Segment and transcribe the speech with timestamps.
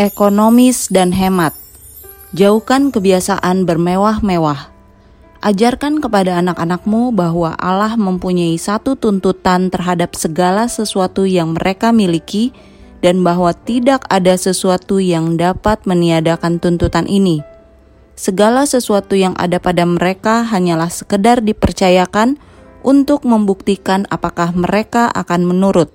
[0.00, 1.52] ekonomis dan hemat.
[2.32, 4.72] Jauhkan kebiasaan bermewah-mewah.
[5.42, 12.54] Ajarkan kepada anak-anakmu bahwa Allah mempunyai satu tuntutan terhadap segala sesuatu yang mereka miliki
[13.02, 17.42] dan bahwa tidak ada sesuatu yang dapat meniadakan tuntutan ini.
[18.16, 22.38] Segala sesuatu yang ada pada mereka hanyalah sekedar dipercayakan
[22.86, 25.90] untuk membuktikan apakah mereka akan menurut.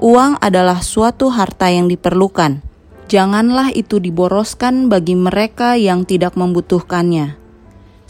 [0.00, 2.65] Uang adalah suatu harta yang diperlukan
[3.06, 7.38] Janganlah itu diboroskan bagi mereka yang tidak membutuhkannya.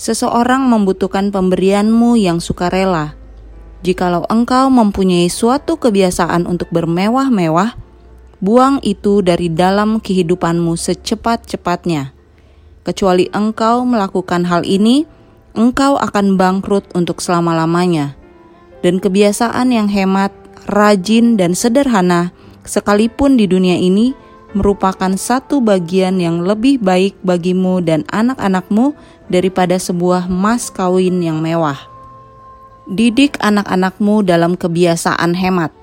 [0.01, 3.13] Seseorang membutuhkan pemberianmu yang sukarela.
[3.85, 7.77] Jikalau engkau mempunyai suatu kebiasaan untuk bermewah-mewah,
[8.41, 12.17] buang itu dari dalam kehidupanmu secepat-cepatnya.
[12.81, 15.05] Kecuali engkau melakukan hal ini,
[15.53, 18.17] engkau akan bangkrut untuk selama-lamanya.
[18.81, 20.33] Dan kebiasaan yang hemat,
[20.73, 22.33] rajin, dan sederhana,
[22.65, 24.17] sekalipun di dunia ini,
[24.57, 28.97] merupakan satu bagian yang lebih baik bagimu dan anak-anakmu
[29.29, 31.77] daripada sebuah mas kawin yang mewah.
[32.89, 35.75] Didik anak-anakmu dalam kebiasaan hemat.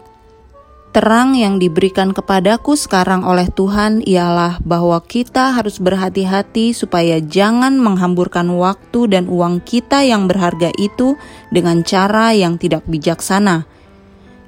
[0.93, 8.45] Terang yang diberikan kepadaku sekarang oleh Tuhan ialah bahwa kita harus berhati-hati supaya jangan menghamburkan
[8.53, 11.17] waktu dan uang kita yang berharga itu
[11.49, 13.65] dengan cara yang tidak bijaksana.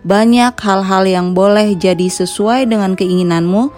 [0.05, 3.73] Banyak hal-hal yang boleh jadi sesuai dengan keinginanmu,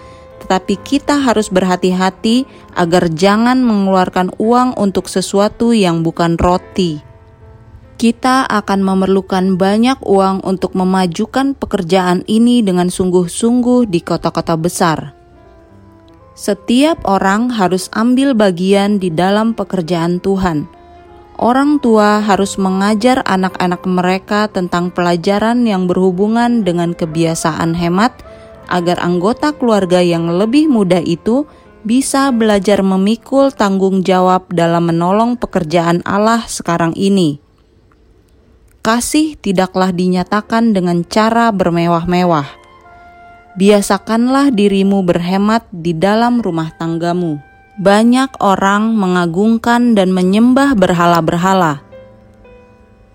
[0.47, 2.47] tetapi kita harus berhati-hati
[2.79, 7.03] agar jangan mengeluarkan uang untuk sesuatu yang bukan roti.
[7.99, 15.11] Kita akan memerlukan banyak uang untuk memajukan pekerjaan ini dengan sungguh-sungguh di kota-kota besar.
[16.31, 20.71] Setiap orang harus ambil bagian di dalam pekerjaan Tuhan.
[21.35, 28.15] Orang tua harus mengajar anak-anak mereka tentang pelajaran yang berhubungan dengan kebiasaan hemat
[28.67, 31.47] agar anggota keluarga yang lebih muda itu
[31.87, 37.39] bisa belajar memikul tanggung jawab dalam menolong pekerjaan Allah sekarang ini.
[38.83, 42.47] Kasih tidaklah dinyatakan dengan cara bermewah-mewah.
[43.59, 47.41] Biasakanlah dirimu berhemat di dalam rumah tanggamu.
[47.77, 51.83] Banyak orang mengagungkan dan menyembah berhala-berhala.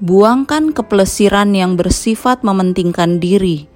[0.02, 3.71] Buangkan kepelesiran yang bersifat mementingkan diri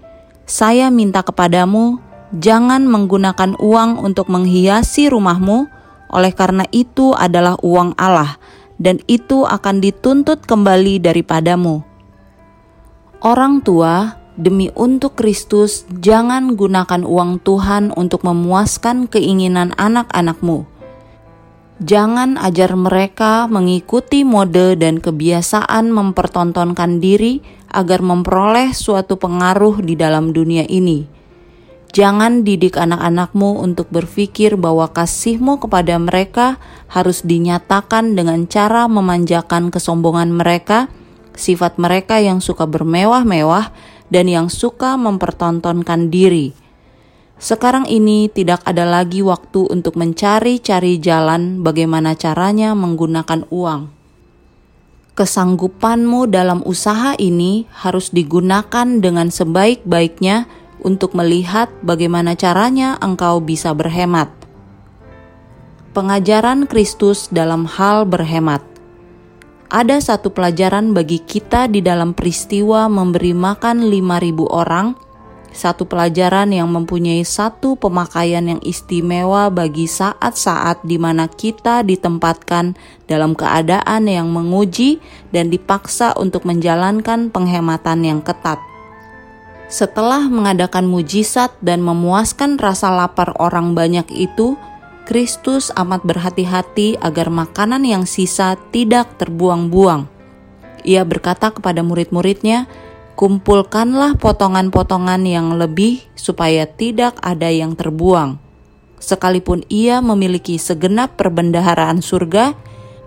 [0.47, 1.99] saya minta kepadamu,
[2.31, 5.67] jangan menggunakan uang untuk menghiasi rumahmu,
[6.07, 8.39] oleh karena itu adalah uang Allah,
[8.79, 11.83] dan itu akan dituntut kembali daripadamu.
[13.27, 20.63] Orang tua, demi untuk Kristus, jangan gunakan uang Tuhan untuk memuaskan keinginan anak-anakmu.
[21.83, 27.43] Jangan ajar mereka mengikuti mode dan kebiasaan mempertontonkan diri
[27.77, 31.05] agar memperoleh suatu pengaruh di dalam dunia ini.
[31.93, 36.57] Jangan didik anak-anakmu untuk berpikir bahwa kasihmu kepada mereka
[36.89, 40.89] harus dinyatakan dengan cara memanjakan kesombongan mereka,
[41.37, 43.73] sifat mereka yang suka bermewah-mewah,
[44.13, 46.53] dan yang suka mempertontonkan diri.
[47.37, 53.96] Sekarang ini tidak ada lagi waktu untuk mencari-cari jalan bagaimana caranya menggunakan uang
[55.16, 60.44] kesanggupanmu dalam usaha ini harus digunakan dengan sebaik-baiknya
[60.84, 64.28] untuk melihat bagaimana caranya engkau bisa berhemat.
[65.97, 68.60] Pengajaran Kristus dalam hal berhemat.
[69.72, 75.06] Ada satu pelajaran bagi kita di dalam peristiwa memberi makan 5000 orang
[75.56, 82.77] satu pelajaran yang mempunyai satu pemakaian yang istimewa bagi saat-saat di mana kita ditempatkan
[83.09, 85.00] dalam keadaan yang menguji
[85.33, 88.61] dan dipaksa untuk menjalankan penghematan yang ketat.
[89.66, 94.55] Setelah mengadakan mujizat dan memuaskan rasa lapar orang banyak itu,
[95.06, 100.06] Kristus amat berhati-hati agar makanan yang sisa tidak terbuang-buang.
[100.87, 102.71] Ia berkata kepada murid-muridnya,
[103.16, 108.37] kumpulkanlah potongan-potongan yang lebih supaya tidak ada yang terbuang.
[109.00, 112.53] Sekalipun ia memiliki segenap perbendaharaan surga,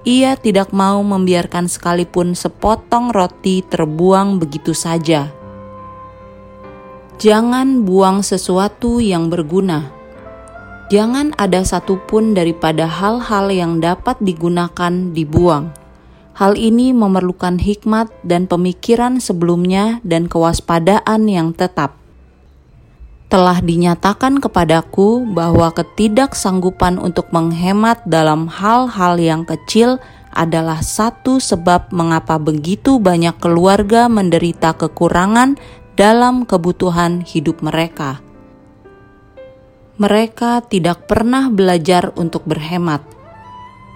[0.01, 5.29] ia tidak mau membiarkan sekalipun sepotong roti terbuang begitu saja.
[7.21, 9.93] Jangan buang sesuatu yang berguna.
[10.89, 15.69] Jangan ada satupun daripada hal-hal yang dapat digunakan dibuang
[16.39, 21.99] Hal ini memerlukan hikmat dan pemikiran sebelumnya dan kewaspadaan yang tetap.
[23.27, 29.99] Telah dinyatakan kepadaku bahwa ketidaksanggupan untuk menghemat dalam hal-hal yang kecil
[30.31, 35.59] adalah satu sebab mengapa begitu banyak keluarga menderita kekurangan
[35.99, 38.23] dalam kebutuhan hidup mereka.
[39.99, 43.18] Mereka tidak pernah belajar untuk berhemat.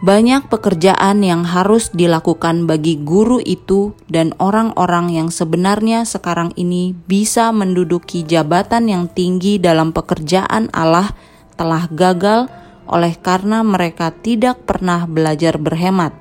[0.04, 7.56] Banyak pekerjaan yang harus dilakukan bagi guru itu, dan orang-orang yang sebenarnya sekarang ini bisa
[7.56, 11.16] menduduki jabatan yang tinggi dalam pekerjaan Allah
[11.56, 12.52] telah gagal
[12.84, 16.12] oleh karena mereka tidak pernah belajar berhemat.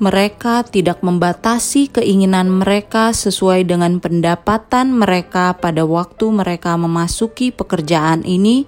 [0.00, 8.64] Mereka tidak membatasi keinginan mereka sesuai dengan pendapatan mereka pada waktu mereka memasuki pekerjaan ini,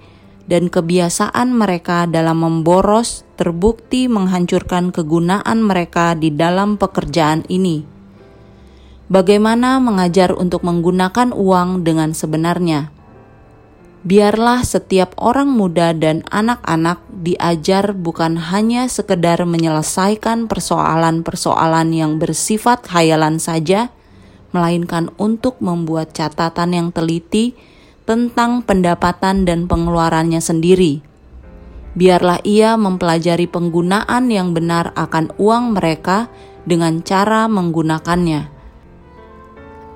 [0.46, 7.86] dan kebiasaan mereka dalam memboros terbukti menghancurkan kegunaan mereka di dalam pekerjaan ini.
[9.12, 13.02] Bagaimana mengajar untuk menggunakan uang dengan sebenarnya?
[14.02, 23.38] biarlah setiap orang muda dan anak-anak diajar bukan hanya sekedar menyelesaikan persoalan-persoalan yang bersifat khayalan
[23.38, 23.94] saja,
[24.50, 27.54] melainkan untuk membuat catatan yang teliti
[28.12, 31.00] tentang pendapatan dan pengeluarannya sendiri.
[31.96, 36.28] Biarlah ia mempelajari penggunaan yang benar akan uang mereka
[36.68, 38.52] dengan cara menggunakannya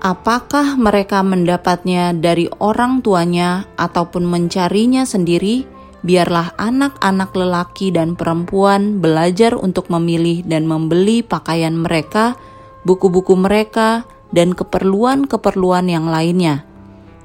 [0.07, 5.67] apakah mereka mendapatnya dari orang tuanya ataupun mencarinya sendiri,
[6.07, 12.39] biarlah anak-anak lelaki dan perempuan belajar untuk memilih dan membeli pakaian mereka,
[12.87, 16.63] buku-buku mereka, dan keperluan-keperluan yang lainnya.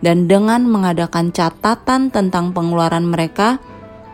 [0.02, 3.62] Dan dengan mengadakan catatan tentang pengeluaran mereka,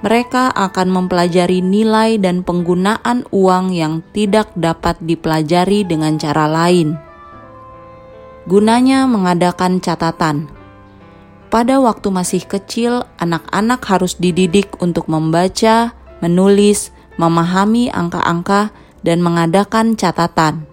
[0.05, 6.99] mereka akan mempelajari nilai dan penggunaan uang yang tidak dapat dipelajari dengan cara lain.
[8.45, 10.47] Gunanya mengadakan catatan.
[11.47, 20.67] Pada waktu masih kecil, anak-anak harus dididik untuk membaca, menulis, memahami angka-angka, dan mengadakan catatan.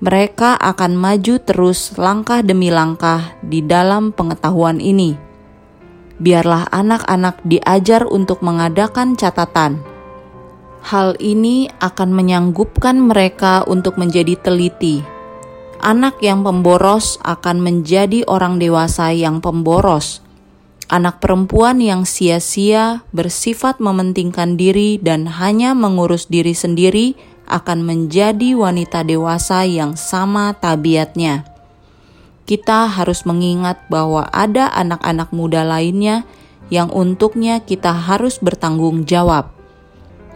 [0.00, 5.16] Mereka akan maju terus langkah demi langkah di dalam pengetahuan ini.
[6.20, 9.80] Biarlah anak-anak diajar untuk mengadakan catatan.
[10.80, 15.20] Hal ini akan menyanggupkan mereka untuk menjadi teliti
[15.80, 20.20] Anak yang pemboros akan menjadi orang dewasa yang pemboros.
[20.92, 27.16] Anak perempuan yang sia-sia bersifat mementingkan diri dan hanya mengurus diri sendiri
[27.50, 31.42] akan menjadi wanita dewasa yang sama tabiatnya.
[32.46, 36.22] Kita harus mengingat bahwa ada anak-anak muda lainnya
[36.70, 39.50] yang untuknya kita harus bertanggung jawab.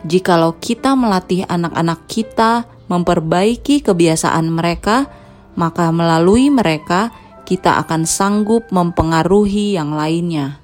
[0.04, 5.08] Jikalau kita melatih anak-anak kita memperbaiki kebiasaan mereka,
[5.56, 7.14] maka melalui mereka
[7.46, 10.63] kita akan sanggup mempengaruhi yang lainnya.